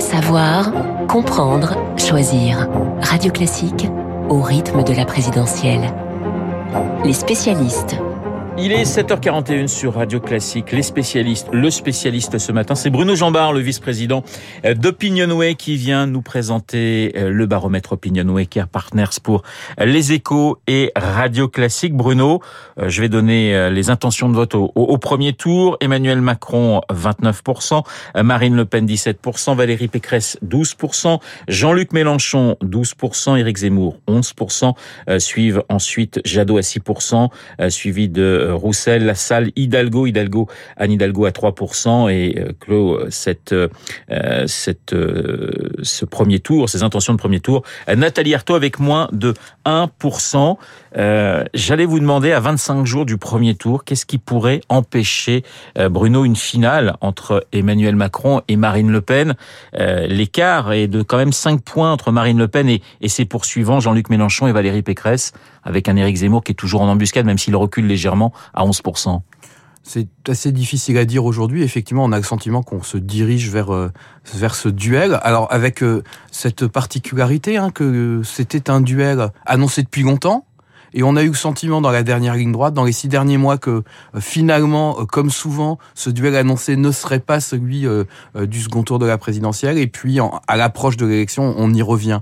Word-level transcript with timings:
Savoir, 0.00 0.72
comprendre, 1.08 1.76
choisir. 1.98 2.68
Radio 3.02 3.30
Classique 3.30 3.86
au 4.30 4.40
rythme 4.40 4.82
de 4.82 4.94
la 4.94 5.04
présidentielle. 5.04 5.92
Les 7.04 7.12
spécialistes. 7.12 7.96
Il 8.58 8.72
est 8.72 8.82
7h41 8.82 9.68
sur 9.68 9.94
Radio 9.94 10.18
Classique. 10.20 10.72
Les 10.72 10.82
spécialistes, 10.82 11.48
le 11.52 11.70
spécialiste 11.70 12.38
ce 12.38 12.50
matin, 12.52 12.74
c'est 12.74 12.90
Bruno 12.90 13.14
Jambard, 13.14 13.52
le 13.52 13.60
vice-président 13.60 14.24
d'Opinionway 14.64 15.54
qui 15.54 15.76
vient 15.76 16.06
nous 16.06 16.20
présenter 16.20 17.12
euh, 17.16 17.30
le 17.30 17.46
baromètre 17.46 17.92
Opinionway 17.92 18.46
Care 18.46 18.68
Partners 18.68 19.20
pour 19.22 19.42
les 19.78 20.12
échos 20.12 20.58
et 20.66 20.90
Radio 20.96 21.48
Classique. 21.48 21.94
Bruno, 21.94 22.42
euh, 22.78 22.88
je 22.88 23.00
vais 23.00 23.08
donner 23.08 23.54
euh, 23.54 23.70
les 23.70 23.88
intentions 23.88 24.28
de 24.28 24.34
vote 24.34 24.54
au, 24.54 24.72
au 24.74 24.98
premier 24.98 25.32
tour. 25.32 25.76
Emmanuel 25.80 26.20
Macron, 26.20 26.80
29%, 26.90 27.84
Marine 28.22 28.56
Le 28.56 28.64
Pen, 28.64 28.84
17%, 28.84 29.56
Valérie 29.56 29.88
Pécresse, 29.88 30.38
12%, 30.44 31.20
Jean-Luc 31.48 31.92
Mélenchon, 31.92 32.56
12%, 32.62 33.38
Éric 33.38 33.58
Zemmour, 33.58 33.98
11%, 34.08 34.74
suivent 35.18 35.62
ensuite 35.68 36.20
Jadot 36.24 36.58
à 36.58 36.62
6%, 36.62 37.28
suivi 37.70 38.08
de 38.08 38.39
Roussel, 38.52 39.04
La 39.04 39.14
Salle, 39.14 39.50
Hidalgo, 39.56 40.06
Hidalgo, 40.06 40.48
Anne 40.76 40.92
Hidalgo 40.92 41.24
à 41.24 41.30
3% 41.30 42.10
et 42.10 42.38
euh, 42.38 42.52
clôt 42.58 42.94
euh, 42.94 43.06
cette, 43.10 43.52
euh, 43.52 43.68
cette, 44.46 44.94
ce 44.94 46.04
premier 46.04 46.40
tour, 46.40 46.68
ces 46.68 46.82
intentions 46.82 47.12
de 47.12 47.18
premier 47.18 47.40
tour. 47.40 47.62
Nathalie 47.94 48.34
Arthaud 48.34 48.54
avec 48.54 48.78
moins 48.78 49.08
de 49.12 49.34
1%. 49.66 50.56
Euh, 50.96 51.44
J'allais 51.54 51.84
vous 51.86 52.00
demander 52.00 52.32
à 52.32 52.40
25 52.40 52.84
jours 52.84 53.06
du 53.06 53.16
premier 53.16 53.54
tour, 53.54 53.84
qu'est-ce 53.84 54.06
qui 54.06 54.18
pourrait 54.18 54.60
empêcher 54.68 55.44
Bruno 55.90 56.24
une 56.24 56.36
finale 56.36 56.96
entre 57.00 57.46
Emmanuel 57.52 57.96
Macron 57.96 58.42
et 58.48 58.56
Marine 58.56 58.90
Le 58.90 59.00
Pen? 59.00 59.34
Euh, 59.78 60.06
L'écart 60.06 60.72
est 60.72 60.88
de 60.88 61.02
quand 61.02 61.16
même 61.16 61.32
5 61.32 61.62
points 61.62 61.92
entre 61.92 62.10
Marine 62.12 62.38
Le 62.38 62.48
Pen 62.48 62.68
et, 62.68 62.82
et 63.00 63.08
ses 63.08 63.24
poursuivants 63.24 63.80
Jean-Luc 63.80 64.10
Mélenchon 64.10 64.46
et 64.46 64.52
Valérie 64.52 64.82
Pécresse, 64.82 65.32
avec 65.62 65.88
un 65.88 65.96
Éric 65.96 66.16
Zemmour 66.16 66.42
qui 66.42 66.52
est 66.52 66.54
toujours 66.54 66.80
en 66.82 66.88
embuscade, 66.88 67.26
même 67.26 67.38
s'il 67.38 67.54
recule 67.56 67.86
légèrement 67.86 68.29
à 68.54 68.64
11%. 68.64 69.20
C'est 69.82 70.08
assez 70.28 70.52
difficile 70.52 70.98
à 70.98 71.04
dire 71.04 71.24
aujourd'hui. 71.24 71.62
Effectivement, 71.62 72.04
on 72.04 72.12
a 72.12 72.18
le 72.18 72.22
sentiment 72.22 72.62
qu'on 72.62 72.82
se 72.82 72.98
dirige 72.98 73.50
vers 73.50 73.72
euh, 73.74 73.90
vers 74.34 74.54
ce 74.54 74.68
duel. 74.68 75.18
Alors 75.22 75.50
avec 75.50 75.82
euh, 75.82 76.04
cette 76.30 76.66
particularité 76.66 77.56
hein, 77.56 77.70
que 77.70 78.20
c'était 78.22 78.70
un 78.70 78.82
duel 78.82 79.30
annoncé 79.46 79.82
depuis 79.82 80.02
longtemps, 80.02 80.44
et 80.94 81.02
on 81.02 81.16
a 81.16 81.22
eu 81.22 81.28
le 81.28 81.34
sentiment 81.34 81.80
dans 81.80 81.90
la 81.90 82.02
dernière 82.02 82.34
ligne 82.34 82.52
droite, 82.52 82.74
dans 82.74 82.84
les 82.84 82.92
six 82.92 83.08
derniers 83.08 83.36
mois, 83.36 83.58
que 83.58 83.70
euh, 83.70 84.20
finalement, 84.20 85.00
euh, 85.00 85.04
comme 85.04 85.30
souvent, 85.30 85.78
ce 85.94 86.10
duel 86.10 86.36
annoncé 86.36 86.76
ne 86.76 86.90
serait 86.90 87.20
pas 87.20 87.40
celui 87.40 87.86
euh, 87.86 88.04
du 88.34 88.60
second 88.60 88.82
tour 88.82 88.98
de 88.98 89.06
la 89.06 89.18
présidentielle. 89.18 89.78
Et 89.78 89.86
puis, 89.86 90.18
à 90.48 90.56
l'approche 90.56 90.96
de 90.96 91.06
l'élection, 91.06 91.54
on 91.56 91.72
y 91.72 91.82
revient. 91.82 92.20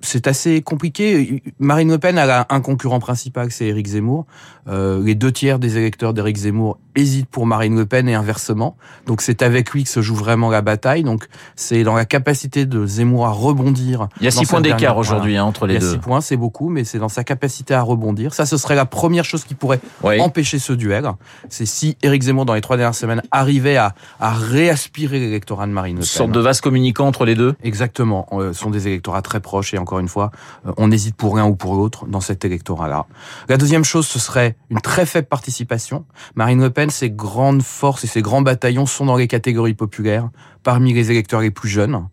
c'est 0.00 0.26
assez 0.26 0.62
compliqué. 0.62 1.42
Marine 1.58 1.90
Le 1.90 1.98
Pen 1.98 2.18
a 2.18 2.46
un 2.48 2.60
concurrent 2.60 3.00
principal, 3.00 3.50
c'est 3.50 3.66
Éric 3.66 3.86
Zemmour. 3.88 4.26
les 4.66 5.14
deux 5.14 5.32
tiers 5.32 5.58
des 5.58 5.76
électeurs 5.78 6.14
d'Éric 6.14 6.36
Zemmour 6.36 6.78
hésitent 6.98 7.28
pour 7.28 7.46
Marine 7.46 7.76
Le 7.76 7.86
Pen 7.86 8.08
et 8.08 8.14
inversement. 8.14 8.76
Donc 9.06 9.22
c'est 9.22 9.42
avec 9.42 9.70
lui 9.70 9.84
que 9.84 9.90
se 9.90 10.02
joue 10.02 10.14
vraiment 10.14 10.50
la 10.50 10.62
bataille. 10.62 11.02
Donc 11.02 11.26
c'est 11.56 11.82
dans 11.84 11.94
la 11.94 12.04
capacité 12.04 12.66
de 12.66 12.86
Zemmour 12.86 13.26
à 13.26 13.30
rebondir. 13.30 14.08
Il 14.20 14.24
y 14.24 14.28
a 14.28 14.30
six 14.30 14.46
points 14.46 14.60
d'écart 14.60 14.96
aujourd'hui 14.96 15.36
hein, 15.36 15.44
entre 15.44 15.66
les 15.66 15.78
deux. 15.78 15.86
Il 15.86 15.88
y 15.88 15.90
a 15.90 15.92
six 15.92 15.98
points, 15.98 16.20
c'est 16.20 16.36
beaucoup, 16.36 16.68
mais 16.68 16.84
c'est 16.84 16.98
dans 16.98 17.08
sa 17.08 17.24
capacité 17.24 17.74
à 17.74 17.82
rebondir. 17.82 18.34
Ça, 18.34 18.46
ce 18.46 18.56
serait 18.56 18.74
la 18.74 18.86
première 18.86 19.24
chose 19.24 19.44
qui 19.44 19.54
pourrait 19.54 19.80
empêcher 20.02 20.58
ce 20.58 20.72
duel. 20.72 21.10
C'est 21.48 21.66
si 21.66 21.96
Éric 22.02 22.22
Zemmour, 22.22 22.44
dans 22.44 22.54
les 22.54 22.60
trois 22.60 22.76
dernières 22.76 22.94
semaines, 22.94 23.22
arrivait 23.30 23.76
à, 23.76 23.94
à 24.20 24.32
réaspirer 24.32 25.20
l'électorat 25.20 25.66
de 25.66 25.72
Marine 25.72 25.96
Le 25.96 26.00
Pen. 26.00 26.06
Une 26.06 26.06
sorte 26.06 26.32
de 26.32 26.40
vase 26.40 26.60
communicant 26.60 27.06
entre 27.06 27.24
les 27.24 27.34
deux 27.34 27.54
Exactement. 27.62 28.26
Euh, 28.32 28.52
ce 28.52 28.60
sont 28.60 28.70
des 28.70 28.88
électorats 28.88 29.22
très 29.22 29.40
proches 29.40 29.74
et 29.74 29.78
encore 29.78 29.98
une 29.98 30.08
fois, 30.08 30.30
euh, 30.66 30.72
on 30.76 30.90
hésite 30.90 31.14
pour 31.16 31.36
l'un 31.36 31.46
ou 31.46 31.54
pour 31.54 31.74
l'autre 31.74 32.06
dans 32.06 32.20
cet 32.20 32.44
électorat-là. 32.44 33.06
La 33.48 33.56
deuxième 33.56 33.84
chose, 33.84 34.06
ce 34.06 34.18
serait 34.18 34.56
une 34.70 34.80
très 34.80 35.06
faible 35.06 35.28
participation. 35.28 36.04
Marine 36.34 36.60
Le 36.60 36.70
Pen, 36.70 36.87
ses 36.90 37.10
grandes 37.10 37.62
forces 37.62 38.04
et 38.04 38.06
ses 38.06 38.22
grands 38.22 38.42
bataillons 38.42 38.86
sont 38.86 39.06
dans 39.06 39.16
les 39.16 39.28
catégories 39.28 39.74
populaires, 39.74 40.28
parmi 40.62 40.92
les 40.92 41.10
électeurs 41.10 41.40
les 41.40 41.50
plus 41.50 41.68
jeunes. 41.68 42.06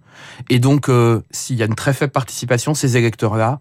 Et 0.50 0.60
donc, 0.60 0.90
euh, 0.90 1.22
s'il 1.32 1.58
y 1.58 1.64
a 1.64 1.66
une 1.66 1.76
très 1.76 1.94
faible 1.94 2.12
participation, 2.12 2.74
ces 2.74 2.98
électeurs-là 2.98 3.60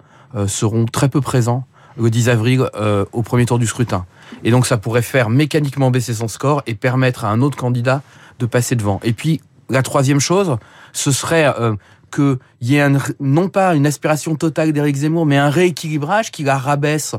seront 0.48 0.84
très 0.86 1.08
peu 1.08 1.20
présents 1.20 1.64
le 1.96 2.10
10 2.10 2.28
avril 2.28 2.68
euh, 2.74 3.04
au 3.12 3.22
premier 3.22 3.46
tour 3.46 3.58
du 3.58 3.66
scrutin. 3.66 4.06
Et 4.42 4.50
donc 4.50 4.66
ça 4.66 4.76
pourrait 4.76 5.02
faire 5.02 5.30
mécaniquement 5.30 5.90
baisser 5.90 6.14
son 6.14 6.28
score 6.28 6.62
et 6.66 6.74
permettre 6.74 7.24
à 7.24 7.30
un 7.30 7.40
autre 7.40 7.56
candidat 7.56 8.02
de 8.38 8.46
passer 8.46 8.76
devant. 8.76 9.00
Et 9.02 9.12
puis 9.12 9.40
la 9.70 9.82
troisième 9.82 10.20
chose, 10.20 10.56
ce 10.92 11.12
serait 11.12 11.52
euh, 11.58 11.74
qu'il 12.14 12.38
y 12.60 12.76
ait 12.76 12.88
non 13.20 13.48
pas 13.48 13.74
une 13.74 13.86
aspiration 13.86 14.34
totale 14.34 14.72
d'Éric 14.72 14.96
Zemmour, 14.96 15.26
mais 15.26 15.36
un 15.36 15.50
rééquilibrage 15.50 16.30
qui 16.30 16.44
la 16.44 16.58
rabaisse 16.58 17.14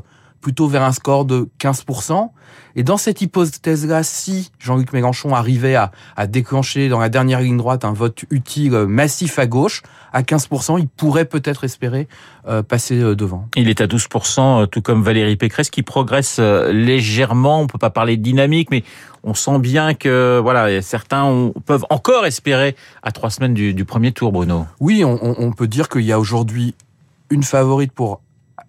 plutôt 0.45 0.67
vers 0.67 0.83
un 0.83 0.91
score 0.91 1.25
de 1.25 1.50
15%. 1.59 2.29
Et 2.75 2.83
dans 2.83 2.97
cette 2.97 3.19
hypothèse-là, 3.19 4.03
si 4.03 4.51
Jean-Luc 4.59 4.94
Mélenchon 4.94 5.33
arrivait 5.33 5.73
à, 5.73 5.91
à, 6.16 6.28
déclencher 6.28 6.88
dans 6.88 7.00
la 7.00 7.09
dernière 7.09 7.41
ligne 7.41 7.57
droite 7.57 7.83
un 7.83 7.94
vote 7.94 8.25
utile 8.29 8.85
massif 8.85 9.39
à 9.39 9.47
gauche, 9.47 9.81
à 10.13 10.22
15%, 10.22 10.79
il 10.79 10.88
pourrait 10.88 11.25
peut-être 11.25 11.63
espérer 11.63 12.07
euh, 12.47 12.61
passer 12.61 13.01
euh, 13.01 13.16
devant. 13.16 13.50
Il 13.56 13.69
est 13.69 13.81
à 13.81 13.88
12%, 13.88 14.61
euh, 14.61 14.66
tout 14.67 14.83
comme 14.83 15.01
Valérie 15.01 15.35
Pécresse, 15.35 15.72
qui 15.72 15.81
progresse 15.81 16.38
légèrement. 16.38 17.62
On 17.62 17.66
peut 17.66 17.79
pas 17.79 17.89
parler 17.89 18.16
de 18.16 18.22
dynamique, 18.22 18.69
mais 18.69 18.83
on 19.23 19.33
sent 19.33 19.57
bien 19.57 19.95
que 19.95 20.39
voilà, 20.44 20.79
certains 20.83 21.51
peuvent 21.66 21.85
encore 21.89 22.27
espérer 22.27 22.75
à 23.01 23.12
trois 23.12 23.31
semaines 23.31 23.56
du, 23.56 23.73
du 23.73 23.83
premier 23.83 24.12
tour, 24.12 24.31
Bruno. 24.31 24.67
Oui, 24.79 25.03
on, 25.03 25.17
on 25.23 25.51
peut 25.53 25.67
dire 25.67 25.89
qu'il 25.89 26.03
y 26.03 26.12
a 26.12 26.19
aujourd'hui 26.19 26.75
une 27.29 27.44
favorite 27.44 27.91
pour 27.91 28.13
euh, 28.13 28.17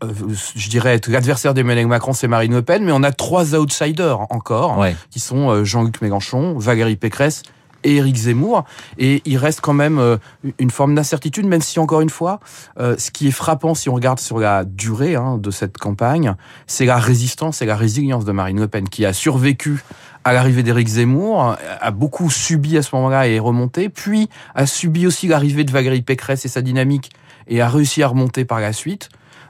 je 0.02 0.68
dirais, 0.68 1.00
l'adversaire 1.08 1.54
d'Emmanuel 1.54 1.86
Macron, 1.86 2.12
c'est 2.12 2.28
Marine 2.28 2.52
Le 2.52 2.62
Pen, 2.62 2.84
mais 2.84 2.92
on 2.92 3.02
a 3.02 3.12
trois 3.12 3.54
outsiders 3.54 4.20
encore, 4.30 4.84
qui 5.10 5.20
sont 5.20 5.50
euh, 5.50 5.64
Jean-Luc 5.64 6.00
Mélenchon, 6.02 6.58
Valérie 6.58 6.96
Pécresse 6.96 7.42
et 7.84 7.96
Éric 7.96 8.16
Zemmour. 8.16 8.64
Et 8.98 9.22
il 9.24 9.38
reste 9.38 9.60
quand 9.60 9.72
même 9.72 9.98
euh, 9.98 10.16
une 10.58 10.70
forme 10.70 10.94
d'incertitude, 10.94 11.46
même 11.46 11.62
si, 11.62 11.78
encore 11.78 12.00
une 12.00 12.10
fois, 12.10 12.40
ce 12.78 13.10
qui 13.10 13.28
est 13.28 13.32
frappant, 13.32 13.74
si 13.74 13.88
on 13.88 13.94
regarde 13.94 14.18
sur 14.18 14.38
la 14.38 14.64
durée 14.64 15.14
hein, 15.14 15.38
de 15.38 15.50
cette 15.50 15.78
campagne, 15.78 16.34
c'est 16.66 16.86
la 16.86 16.98
résistance 16.98 17.62
et 17.62 17.66
la 17.66 17.76
résilience 17.76 18.24
de 18.24 18.32
Marine 18.32 18.60
Le 18.60 18.68
Pen, 18.68 18.88
qui 18.88 19.06
a 19.06 19.12
survécu 19.12 19.82
à 20.24 20.32
l'arrivée 20.32 20.64
d'Éric 20.64 20.88
Zemmour, 20.88 21.56
a 21.80 21.90
beaucoup 21.92 22.30
subi 22.30 22.76
à 22.76 22.82
ce 22.82 22.96
moment-là 22.96 23.28
et 23.28 23.36
est 23.36 23.38
remonté, 23.38 23.88
puis 23.88 24.28
a 24.56 24.66
subi 24.66 25.06
aussi 25.06 25.28
l'arrivée 25.28 25.62
de 25.62 25.70
Valérie 25.70 26.02
Pécresse 26.02 26.44
et 26.44 26.48
sa 26.48 26.62
dynamique, 26.62 27.12
et 27.46 27.60
a 27.60 27.68
réussi 27.68 28.02
à 28.02 28.08
remonter 28.08 28.44
par 28.44 28.58
la 28.58 28.72
suite. 28.72 29.08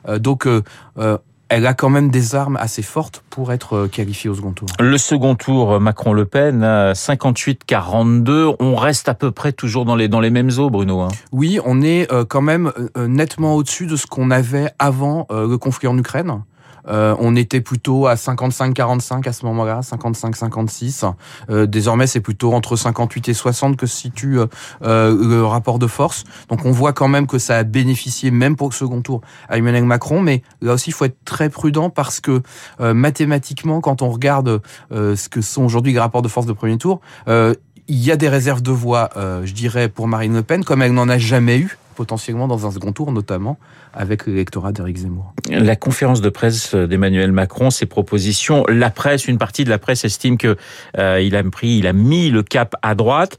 Euh, 0.09 0.19
donc 0.19 0.47
euh, 0.47 0.63
euh, 0.99 1.19
elle 1.49 1.67
a 1.67 1.75
quand 1.75 1.91
même 1.91 2.11
des 2.11 2.35
armes 2.35 2.57
assez 2.57 2.83
fortes 2.83 3.23
pour 3.31 3.53
être 3.53 3.87
qualifiée 3.87 4.29
au 4.29 4.35
second 4.35 4.51
tour. 4.51 4.67
Le 4.81 4.99
second 4.99 5.37
tour, 5.37 5.79
Macron-Le 5.79 6.25
Pen, 6.25 6.63
58-42. 6.63 8.57
On 8.59 8.75
reste 8.75 9.09
à 9.09 9.15
peu 9.15 9.31
près 9.31 9.53
toujours 9.53 9.85
dans 9.85 9.95
les, 9.95 10.09
dans 10.09 10.19
les 10.19 10.31
mêmes 10.31 10.51
eaux, 10.59 10.71
Bruno. 10.71 11.03
Hein. 11.03 11.09
Oui, 11.31 11.61
on 11.65 11.83
est 11.83 12.09
quand 12.27 12.43
même 12.43 12.73
nettement 12.97 13.55
au-dessus 13.55 13.87
de 13.87 13.95
ce 13.95 14.09
qu'on 14.09 14.33
avait 14.33 14.71
avant 14.81 15.29
le 15.31 15.57
conflit 15.57 15.87
en 15.87 15.97
Ukraine. 15.97 16.43
Euh, 16.89 17.15
on 17.19 17.37
était 17.37 17.61
plutôt 17.61 18.07
à 18.07 18.15
55-45 18.15 19.29
à 19.29 19.33
ce 19.33 19.45
moment-là, 19.47 19.81
55-56. 19.81 21.13
Euh, 21.51 21.67
désormais, 21.67 22.07
c'est 22.07 22.21
plutôt 22.21 22.53
entre 22.53 22.77
58 22.77 23.29
et 23.29 23.35
60 23.35 23.77
que 23.77 23.87
se 23.87 23.97
situe 23.97 24.39
euh, 24.39 24.49
le 24.83 25.45
rapport 25.45 25.79
de 25.79 25.87
force. 25.87 26.25
Donc 26.49 26.65
on 26.65 26.71
voit 26.71 26.93
quand 26.93 27.09
même 27.09 27.27
que 27.27 27.39
ça 27.39 27.59
a 27.59 27.65
bénéficié, 27.65 28.31
même 28.31 28.57
pour 28.57 28.69
le 28.69 28.75
second 28.75 29.03
tour, 29.03 29.21
à 29.49 29.59
Emmanuel 29.59 29.85
Macron. 29.85 30.21
Mais 30.21 30.43
là 30.61 30.75
aussi, 30.75 30.91
il 30.91 30.93
faut 30.93 31.05
être 31.05 31.25
très 31.25 31.51
prudent 31.51 31.91
parce 31.91 32.21
que 32.21 32.43
mathématiquement, 32.79 33.81
quand 33.81 34.03
on 34.03 34.11
regarde 34.11 34.61
ce 34.91 35.29
que 35.29 35.41
sont 35.41 35.65
aujourd'hui 35.65 35.93
les 35.93 35.99
rapports 35.99 36.23
de 36.23 36.29
force 36.29 36.47
de 36.47 36.53
premier 36.53 36.79
tour, 36.79 37.01
il 37.27 37.57
y 37.89 38.11
a 38.11 38.17
des 38.17 38.29
réserves 38.29 38.63
de 38.63 38.71
voix, 38.71 39.11
je 39.17 39.53
dirais, 39.53 39.89
pour 39.89 40.09
Marine 40.09 40.35
Le 40.35 40.43
Pen, 40.43 40.65
comme 40.65 40.83
elle 40.83 40.93
n'en 40.93 41.09
a 41.09 41.19
jamais 41.19 41.59
eu 41.59 41.79
potentiellement 41.95 42.47
dans 42.47 42.67
un 42.67 42.71
second 42.71 42.93
tour, 42.93 43.11
notamment 43.11 43.59
avec 43.93 44.27
l'électorat 44.27 44.73
d'Éric 44.73 44.99
Zemmour. 44.99 45.33
La 45.49 45.77
conférence 45.77 46.21
de 46.21 46.29
presse 46.29 46.75
d'Emmanuel 46.75 47.31
Macron, 47.31 47.71
ses 47.71 47.87
propositions, 47.87 48.65
la 48.69 48.91
presse, 48.91 49.29
une 49.29 49.39
partie 49.39 49.65
de 49.65 49.71
la 49.71 49.79
presse 49.79 50.05
estime 50.05 50.39
que 50.39 50.57
euh, 50.99 51.21
il 51.21 51.37
a 51.37 51.43
pris, 51.45 51.79
il 51.79 51.87
a 51.87 51.93
mis 51.93 52.31
le 52.31 52.43
cap 52.43 52.75
à 52.83 52.95
droite. 52.95 53.39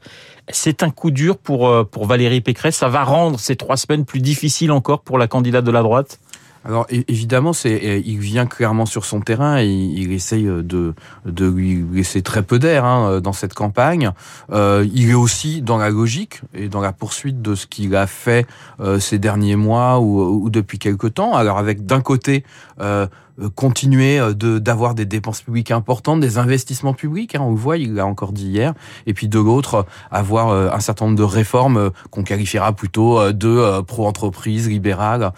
C'est 0.50 0.82
un 0.82 0.90
coup 0.90 1.10
dur 1.10 1.36
pour 1.36 1.68
euh, 1.68 1.84
pour 1.84 2.06
Valérie 2.06 2.40
Pécresse. 2.40 2.76
Ça 2.76 2.88
va 2.88 3.04
rendre 3.04 3.38
ces 3.38 3.56
trois 3.56 3.76
semaines 3.76 4.06
plus 4.06 4.20
difficiles 4.20 4.72
encore 4.72 5.02
pour 5.02 5.18
la 5.18 5.26
candidate 5.26 5.64
de 5.64 5.70
la 5.70 5.82
droite? 5.82 6.18
Alors 6.64 6.86
évidemment, 6.90 7.52
il 7.64 8.18
vient 8.18 8.46
clairement 8.46 8.86
sur 8.86 9.04
son 9.04 9.20
terrain 9.20 9.58
et 9.58 9.66
il, 9.66 10.12
essaye 10.12 10.44
de 10.44 10.94
de 11.24 11.46
lui 11.46 11.84
laisser 11.92 12.22
très 12.22 12.42
peu 12.42 12.58
d'air 12.58 12.84
hein, 12.84 13.20
dans 13.20 13.32
cette 13.32 13.54
campagne. 13.54 14.12
Euh, 14.50 14.86
il 14.92 15.10
est 15.10 15.14
aussi 15.14 15.62
dans 15.62 15.78
la 15.78 15.90
logique 15.90 16.40
et 16.54 16.68
dans 16.68 16.80
la 16.80 16.92
poursuite 16.92 17.40
de 17.42 17.54
ce 17.54 17.66
qu'il 17.66 17.94
a 17.96 18.06
fait 18.06 18.46
euh, 18.80 18.98
ces 18.98 19.18
derniers 19.18 19.56
mois 19.56 20.00
ou, 20.00 20.44
ou, 20.44 20.50
depuis 20.50 20.78
quelque 20.78 21.06
temps. 21.06 21.34
Alors 21.34 21.58
avec 21.58 21.86
d'un 21.86 22.00
côté 22.00 22.44
euh, 22.80 23.06
continuer 23.54 24.18
de 24.34 24.58
d'avoir 24.58 24.94
des 24.94 25.04
dépenses 25.04 25.42
publiques 25.42 25.70
importantes, 25.70 26.20
des 26.20 26.38
investissements 26.38 26.94
publics. 26.94 27.34
Hein, 27.34 27.40
on 27.42 27.50
le 27.50 27.56
voit, 27.56 27.78
il 27.78 27.94
l'a 27.94 28.06
encore 28.06 28.32
dit 28.32 28.46
hier. 28.46 28.74
Et 29.06 29.14
puis 29.14 29.28
de 29.28 29.38
l'autre, 29.38 29.86
avoir 30.10 30.50
un 30.74 30.80
certain 30.80 31.06
nombre 31.06 31.18
de 31.18 31.22
réformes 31.22 31.90
qu'on 32.10 32.24
qualifiera 32.24 32.72
plutôt 32.72 33.32
de 33.32 33.80
pro-entreprise, 33.82 34.68
libérales. 34.68 35.32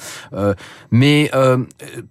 mais 0.91 1.31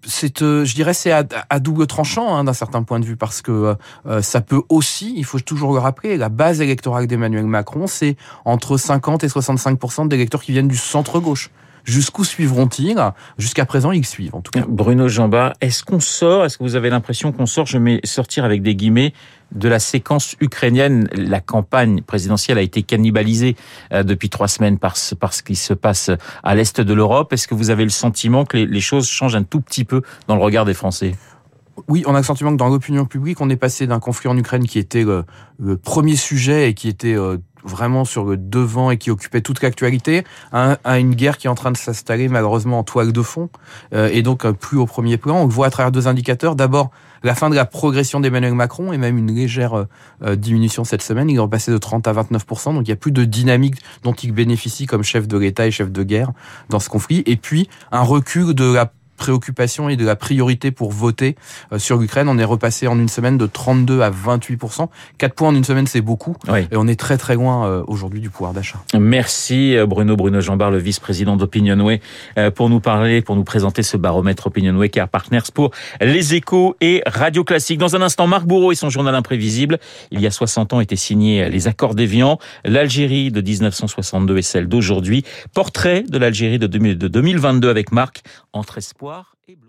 c'est, 0.03 0.39
je 0.39 0.75
dirais, 0.75 0.93
c'est 0.93 1.11
à, 1.11 1.59
double 1.59 1.87
tranchant 1.87 2.35
hein, 2.35 2.43
d'un 2.43 2.53
certain 2.53 2.83
point 2.83 2.99
de 2.99 3.05
vue 3.05 3.17
parce 3.17 3.41
que 3.41 3.75
ça 4.21 4.41
peut 4.41 4.61
aussi, 4.69 5.13
il 5.17 5.25
faut 5.25 5.39
toujours 5.39 5.73
le 5.73 5.79
rappeler, 5.79 6.17
la 6.17 6.29
base 6.29 6.61
électorale 6.61 7.07
d'Emmanuel 7.07 7.45
Macron, 7.45 7.87
c'est 7.87 8.15
entre 8.45 8.77
50 8.77 9.23
et 9.23 9.27
65% 9.27 10.07
d'électeurs 10.07 10.41
qui 10.41 10.51
viennent 10.51 10.67
du 10.67 10.77
centre-gauche. 10.77 11.49
Jusqu'où 11.83 12.23
suivront-ils? 12.23 12.97
Jusqu'à 13.37 13.65
présent, 13.65 13.91
ils 13.91 14.05
suivent, 14.05 14.35
en 14.35 14.41
tout 14.41 14.51
cas. 14.51 14.63
Bruno 14.67 15.07
Jamba, 15.07 15.53
est-ce 15.61 15.83
qu'on 15.83 15.99
sort, 15.99 16.45
est-ce 16.45 16.57
que 16.57 16.63
vous 16.63 16.75
avez 16.75 16.89
l'impression 16.89 17.31
qu'on 17.31 17.45
sort, 17.45 17.65
je 17.65 17.77
mets 17.77 17.99
sortir 18.03 18.45
avec 18.45 18.61
des 18.61 18.75
guillemets, 18.75 19.13
de 19.51 19.67
la 19.67 19.79
séquence 19.79 20.35
ukrainienne. 20.39 21.07
La 21.13 21.41
campagne 21.41 22.01
présidentielle 22.01 22.57
a 22.57 22.61
été 22.61 22.83
cannibalisée 22.83 23.55
euh, 23.93 24.03
depuis 24.03 24.29
trois 24.29 24.47
semaines 24.47 24.77
par 24.77 24.97
ce, 24.97 25.15
par 25.15 25.33
ce 25.33 25.43
qui 25.43 25.55
se 25.55 25.73
passe 25.73 26.11
à 26.43 26.55
l'est 26.55 26.81
de 26.81 26.93
l'Europe. 26.93 27.33
Est-ce 27.33 27.47
que 27.47 27.55
vous 27.55 27.69
avez 27.69 27.83
le 27.83 27.89
sentiment 27.89 28.45
que 28.45 28.57
les 28.57 28.81
choses 28.81 29.07
changent 29.07 29.35
un 29.35 29.43
tout 29.43 29.61
petit 29.61 29.85
peu 29.85 30.01
dans 30.27 30.35
le 30.35 30.41
regard 30.41 30.65
des 30.65 30.73
Français? 30.73 31.15
Oui, 31.87 32.03
on 32.05 32.13
a 32.13 32.17
le 32.17 32.23
sentiment 32.23 32.51
que 32.51 32.57
dans 32.57 32.67
l'opinion 32.67 33.05
publique, 33.05 33.39
on 33.41 33.49
est 33.49 33.55
passé 33.55 33.87
d'un 33.87 33.99
conflit 33.99 34.27
en 34.29 34.37
Ukraine 34.37 34.67
qui 34.67 34.79
était 34.79 35.05
le, 35.05 35.77
premier 35.77 36.15
sujet 36.15 36.69
et 36.69 36.73
qui 36.73 36.89
était 36.89 37.15
euh, 37.15 37.37
vraiment 37.63 38.05
sur 38.05 38.25
le 38.25 38.37
devant 38.37 38.91
et 38.91 38.97
qui 38.97 39.11
occupait 39.11 39.41
toute 39.41 39.61
l'actualité, 39.61 40.23
à, 40.51 40.77
une 40.99 41.15
guerre 41.15 41.37
qui 41.37 41.47
est 41.47 41.49
en 41.49 41.55
train 41.55 41.71
de 41.71 41.77
s'installer 41.77 42.27
malheureusement 42.27 42.79
en 42.79 42.83
toile 42.83 43.11
de 43.11 43.21
fond 43.21 43.49
euh, 43.93 44.09
et 44.11 44.21
donc 44.21 44.45
euh, 44.45 44.53
plus 44.53 44.77
au 44.77 44.85
premier 44.85 45.17
plan. 45.17 45.41
On 45.41 45.45
le 45.45 45.51
voit 45.51 45.67
à 45.67 45.69
travers 45.69 45.91
deux 45.91 46.07
indicateurs. 46.07 46.55
D'abord, 46.55 46.91
la 47.23 47.35
fin 47.35 47.49
de 47.49 47.55
la 47.55 47.65
progression 47.65 48.19
d'Emmanuel 48.19 48.53
Macron 48.53 48.93
et 48.93 48.97
même 48.97 49.17
une 49.17 49.35
légère 49.35 49.85
diminution 50.37 50.85
cette 50.85 51.01
semaine. 51.01 51.29
Il 51.29 51.35
est 51.35 51.39
repassé 51.39 51.69
de 51.69 51.77
30 51.77 52.07
à 52.07 52.13
29 52.13 52.45
donc 52.45 52.87
il 52.87 52.89
y 52.89 52.93
a 52.93 52.95
plus 52.95 53.11
de 53.11 53.25
dynamique 53.25 53.75
dont 54.03 54.13
il 54.13 54.31
bénéficie 54.31 54.85
comme 54.85 55.03
chef 55.03 55.27
de 55.27 55.37
l'État 55.37 55.67
et 55.67 55.71
chef 55.71 55.91
de 55.91 56.03
guerre 56.03 56.31
dans 56.69 56.79
ce 56.79 56.87
conflit. 56.87 57.23
Et 57.25 57.35
puis 57.35 57.69
un 57.91 58.03
recul 58.03 58.53
de 58.53 58.73
la 58.73 58.91
préoccupation 59.19 59.89
et 59.89 59.97
de 59.97 60.05
la 60.05 60.15
priorité 60.15 60.71
pour 60.71 60.91
voter 60.91 61.35
euh, 61.71 61.77
sur 61.77 61.97
l'Ukraine. 61.97 62.27
On 62.27 62.39
est 62.39 62.45
repassé 62.45 62.87
en 62.87 62.97
une 62.97 63.09
semaine 63.09 63.37
de 63.37 63.45
32 63.45 64.01
à 64.01 64.09
28 64.09 64.59
4 65.17 65.35
points 65.35 65.49
en 65.49 65.55
une 65.55 65.63
semaine, 65.63 65.85
c'est 65.85 66.01
beaucoup. 66.01 66.35
Et 66.71 66.75
on 66.75 66.87
est 66.87 66.99
très 66.99 67.17
très 67.17 67.35
loin 67.35 67.67
euh, 67.67 67.83
aujourd'hui 67.87 68.19
du 68.19 68.29
pouvoir 68.29 68.53
d'achat. 68.53 68.79
Merci 68.97 69.75
euh, 69.75 69.85
Bruno 69.85 70.15
Bruno 70.15 70.41
Jambard, 70.41 70.71
le 70.71 70.79
vice-président 70.79 71.35
d'Opinionway, 71.35 72.01
pour 72.55 72.69
nous 72.69 72.79
parler, 72.79 73.21
pour 73.21 73.35
nous 73.35 73.43
présenter 73.43 73.83
ce 73.83 73.97
baromètre 73.97 74.47
Opinionway 74.47 74.89
Car 74.89 75.09
Partners 75.09 75.51
pour 75.53 75.71
Les 76.01 76.33
Échos 76.33 76.75
et 76.81 77.03
Radio 77.05 77.43
Classique. 77.43 77.77
Dans 77.77 77.95
un 77.95 78.01
instant, 78.01 78.27
Marc 78.27 78.45
Bourreau 78.45 78.71
et 78.71 78.75
son 78.75 78.89
journal 78.89 79.13
imprévisible. 79.13 79.79
Il 80.11 80.21
y 80.21 80.27
a 80.27 80.31
60 80.31 80.73
ans 80.73 80.79
étaient 80.79 80.95
signés 80.95 81.49
les 81.49 81.67
accords 81.67 81.95
d'Évian, 81.95 82.39
l'Algérie 82.63 83.31
de 83.31 83.41
1962 83.41 84.37
et 84.37 84.41
celle 84.41 84.67
d'aujourd'hui. 84.67 85.25
Portrait 85.53 86.03
de 86.07 86.17
l'Algérie 86.17 86.59
de 86.59 86.67
2022 86.67 87.69
avec 87.69 87.91
Marc 87.91 88.21
entre 88.53 88.77
espoir 88.77 89.08
et 89.47 89.55
bleu. 89.55 89.68